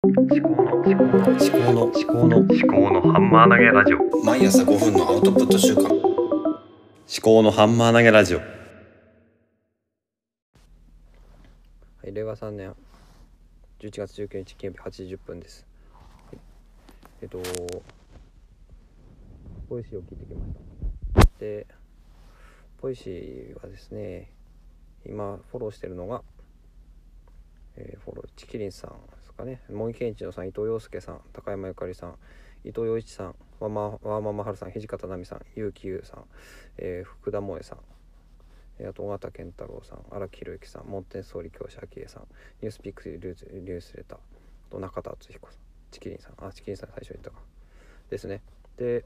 [0.00, 4.24] 思考の思考の思考の思考の思考のハンマー投げラジオ。
[4.24, 5.88] 毎朝5分のアウトプット週間。
[5.88, 5.92] 思
[7.20, 8.38] 考のハンマー投げラジオ。
[8.38, 8.44] は
[12.04, 12.76] い、令和3年。
[13.80, 15.66] 11月19日金曜日8時10分です。
[16.30, 16.38] はい、
[17.22, 17.40] えっと、
[19.68, 20.54] ポイシーを聞いてきまし
[21.26, 21.40] た。
[21.40, 21.66] で、
[22.80, 24.30] ポイシーはですね、
[25.04, 26.22] 今フォローしてるのが、
[27.74, 32.18] えーフォロー、チキリンさんかね、茂木健一郎さん、伊藤洋介さん、高山ゆかりさん、
[32.64, 36.24] 伊藤洋一さん、ワマワーママハルさん、土方奈美さん、結城優さん、
[36.76, 37.78] えー福田萌さん、
[38.86, 42.22] あと尾形健太郎さん荒木宏之さんモンテッソーリ教師昭恵さん
[42.62, 44.18] ニュースピックスリュースレター
[44.70, 45.58] と中田敦彦さん
[45.90, 46.34] チキリンさん。
[46.46, 47.38] あチキリンさん最初言ったか。
[48.10, 48.42] ですね。
[48.76, 49.04] で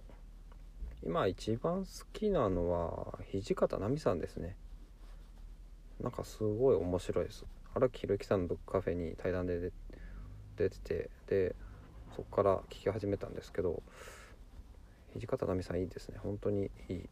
[1.04, 4.56] 今一番好きなのは土方奈美さんですね。
[6.00, 7.44] なんかすごい面白いです。
[7.74, 9.72] 荒木宏之さんのブックカフェに対談で
[10.56, 11.56] 出ててで
[12.14, 13.82] そこから聞き始めたんですけど
[15.18, 16.18] 土方奈美さんいいですね。
[16.22, 17.08] 本当にいい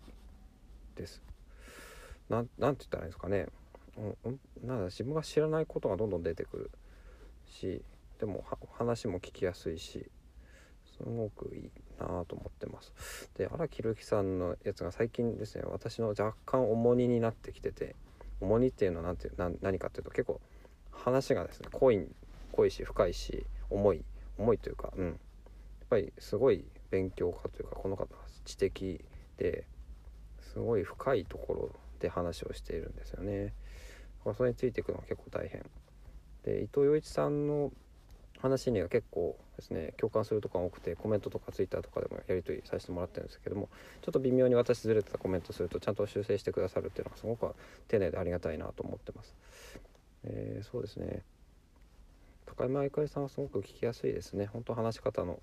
[0.97, 1.23] です。
[2.29, 3.47] なんなんて言ったらいいんですかね、
[4.25, 6.71] うん、なん自分が知らないことがどんどん出てくる
[7.47, 7.83] し
[8.21, 10.07] でも話も聞きやすいし
[10.85, 13.31] すごくいいなと思ってます。
[13.37, 17.97] で荒木宏之さんのやつが最近ですね私の若干重荷になってきてて
[18.41, 20.41] 重荷っていうのはなんてな何かっていうと結構
[20.93, 22.07] 話がですね濃い
[22.53, 24.05] 濃いし深いし重い
[24.39, 25.17] 重いというかうんやっ
[25.89, 28.07] ぱりすごい勉強家というかこの方
[28.45, 29.05] 知的
[29.37, 29.65] で
[30.41, 31.71] すごい深いところ
[32.01, 33.47] で話をしているんですよね。
[33.47, 33.53] だ
[34.25, 35.65] からそれについていくのは結構大変。
[36.45, 37.73] で伊藤洋一さんの
[38.41, 43.69] 話には結構ですね共感するとこが多くてコメントとかツイッターとかでもやり取りさせてもらってるんですけども
[44.01, 47.55] ちょっと微妙に私ずれてたコメントするとちゃんと修正してくださるっていうのがすごく
[47.89, 49.37] 丁寧でありがたいなと思ってます。
[50.25, 51.23] えーそうですね
[52.61, 54.45] 高山ゆかりさんはすごく聞きやすいですね。
[54.45, 55.41] 本当話し方の、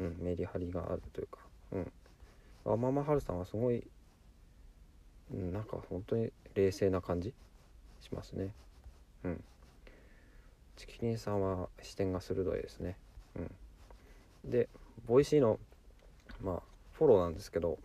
[0.00, 1.38] うん、メリハリがあるというか。
[1.70, 1.92] うん。
[2.66, 3.86] あママハルさんはすごい
[5.32, 7.32] うんなんか本当に冷静な感じ
[8.00, 8.52] しますね。
[9.22, 9.44] うん。
[10.74, 12.96] ちきりんさんは視点が鋭いですね。
[13.36, 14.50] うん。
[14.50, 14.68] で
[15.06, 15.60] Voicy の
[16.42, 16.62] まあ
[16.94, 17.78] フォローなんですけど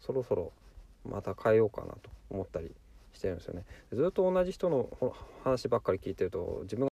[0.00, 0.52] そろそろ
[1.08, 2.74] また変えようかなと思ったり
[3.14, 3.64] してるんですよね。
[3.90, 4.90] ずっと同じ人の
[5.44, 6.93] 話ばっかり聞いてると自分が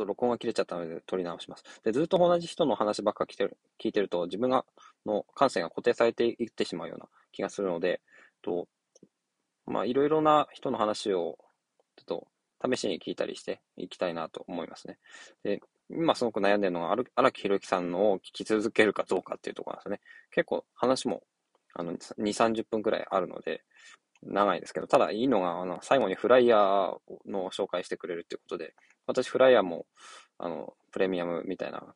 [0.00, 4.64] と録音が切れちゃったので撮り直しますでずっと同じ人の話ばっか聞いてる聞いてると自分が
[5.06, 8.00] の感性が固定されていってしまうような気がするので
[8.42, 8.68] と、
[9.66, 11.38] まあ、いろいろな人の話を、
[11.96, 12.26] ちょっと、
[12.62, 14.98] 試しに聞いたりしていきたいなと思いますね。
[15.44, 20.00] で、今すごく悩んでるのが、荒荒木宏之さんのを聞き続けるかどうかっていうところなんですね。
[20.30, 21.22] 結構話も、
[21.72, 23.64] あの、2、30分くらいあるので、
[24.22, 28.74] 長いですけど、ただいいのが、あの、最後にフライヤーの紹介してくれるっていうことで、
[29.06, 29.86] 私フライヤーも、
[30.38, 31.94] あの、プレミアムみたいな、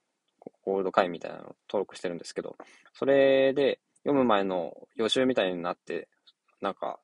[0.63, 2.57] ゴールド会みたいなの登録してるんですけど、
[2.93, 6.09] それで読む前の予習みたいになって、
[6.61, 6.99] なんか、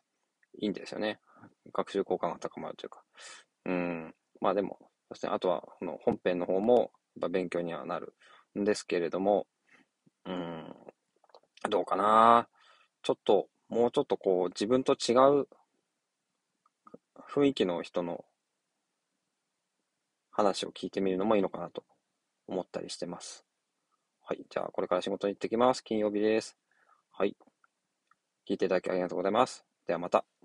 [0.58, 1.20] いいんですよね。
[1.72, 3.02] 学習効果が高まるというか。
[3.66, 4.14] うん。
[4.40, 4.78] まあでも、
[5.08, 6.88] そしてあとは、この本編の方も、やっ
[7.22, 8.14] ぱ勉強にはなる
[8.58, 9.46] んですけれども、
[10.26, 10.74] うん、
[11.68, 12.48] どうかな。
[13.02, 15.48] ちょっと、もうちょっとこう、自分と違う
[17.32, 18.24] 雰囲気の人の
[20.32, 21.84] 話を聞いてみるのもいいのかなと
[22.48, 23.46] 思ったりしてます。
[24.26, 24.44] はい。
[24.50, 25.84] じゃあ、これから仕事に行ってきます。
[25.84, 26.56] 金曜日です。
[27.12, 27.36] はい。
[28.48, 29.64] 聞いていただきありがとうございます。
[29.86, 30.39] ではまた。